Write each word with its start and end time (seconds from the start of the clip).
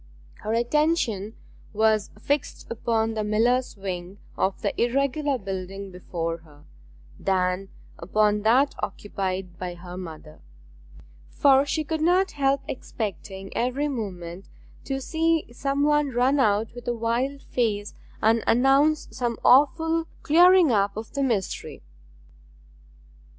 Her 0.41 0.51
attention 0.53 1.35
was 1.73 2.09
fixed 2.19 2.67
more 2.67 2.73
upon 2.79 3.13
the 3.13 3.23
miller's 3.23 3.77
wing 3.77 4.17
of 4.35 4.59
the 4.63 4.73
irregular 4.83 5.37
building 5.37 5.91
before 5.91 6.37
her 6.37 6.65
than 7.19 7.69
upon 7.99 8.41
that 8.41 8.73
occupied 8.79 9.59
by 9.59 9.75
her 9.75 9.97
mother, 9.97 10.41
for 11.29 11.67
she 11.67 11.83
could 11.83 12.01
not 12.01 12.31
help 12.31 12.61
expecting 12.67 13.55
every 13.55 13.87
moment 13.89 14.49
to 14.85 14.99
see 14.99 15.45
some 15.53 15.83
one 15.83 16.09
run 16.09 16.39
out 16.39 16.73
with 16.73 16.87
a 16.87 16.95
wild 16.95 17.43
face 17.43 17.93
and 18.23 18.43
announce 18.47 19.07
some 19.11 19.37
awful 19.45 20.07
clearing 20.23 20.71
up 20.71 20.97
of 20.97 21.13
the 21.13 21.21
mystery. 21.21 21.83